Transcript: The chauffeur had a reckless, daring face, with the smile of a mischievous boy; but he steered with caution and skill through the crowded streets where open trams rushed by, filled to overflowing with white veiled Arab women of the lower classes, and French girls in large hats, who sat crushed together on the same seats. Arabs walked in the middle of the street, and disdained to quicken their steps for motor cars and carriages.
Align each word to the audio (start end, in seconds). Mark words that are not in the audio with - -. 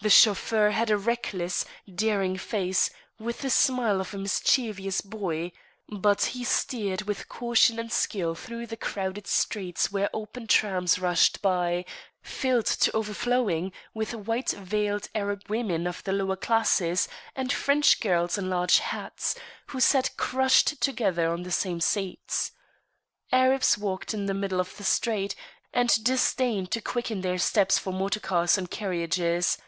The 0.00 0.10
chauffeur 0.10 0.70
had 0.70 0.90
a 0.90 0.96
reckless, 0.96 1.64
daring 1.92 2.36
face, 2.38 2.88
with 3.18 3.40
the 3.40 3.50
smile 3.50 4.00
of 4.00 4.14
a 4.14 4.18
mischievous 4.18 5.00
boy; 5.00 5.50
but 5.88 6.22
he 6.26 6.44
steered 6.44 7.02
with 7.02 7.28
caution 7.28 7.80
and 7.80 7.90
skill 7.92 8.36
through 8.36 8.68
the 8.68 8.76
crowded 8.76 9.26
streets 9.26 9.90
where 9.90 10.08
open 10.14 10.46
trams 10.46 11.00
rushed 11.00 11.42
by, 11.42 11.84
filled 12.22 12.66
to 12.66 12.94
overflowing 12.96 13.72
with 13.92 14.14
white 14.14 14.50
veiled 14.50 15.08
Arab 15.16 15.42
women 15.48 15.84
of 15.84 16.04
the 16.04 16.12
lower 16.12 16.36
classes, 16.36 17.08
and 17.34 17.52
French 17.52 17.98
girls 17.98 18.38
in 18.38 18.48
large 18.48 18.78
hats, 18.78 19.34
who 19.66 19.80
sat 19.80 20.16
crushed 20.16 20.80
together 20.80 21.28
on 21.32 21.42
the 21.42 21.50
same 21.50 21.80
seats. 21.80 22.52
Arabs 23.32 23.76
walked 23.76 24.14
in 24.14 24.26
the 24.26 24.32
middle 24.32 24.60
of 24.60 24.76
the 24.76 24.84
street, 24.84 25.34
and 25.72 26.04
disdained 26.04 26.70
to 26.70 26.80
quicken 26.80 27.20
their 27.22 27.36
steps 27.36 27.78
for 27.78 27.92
motor 27.92 28.20
cars 28.20 28.56
and 28.56 28.70
carriages. 28.70 29.58